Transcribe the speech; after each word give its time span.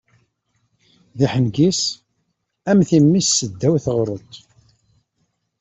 D 1.17 1.19
iḥenges 1.25 1.81
am 2.69 2.79
timmist 2.89 3.35
seddaw 3.39 3.75
teɣṛuḍt. 3.83 4.33